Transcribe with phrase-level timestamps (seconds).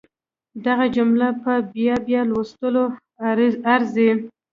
[0.65, 2.83] دغه جمله په بيا بيا لوستلو
[3.73, 4.09] ارزي.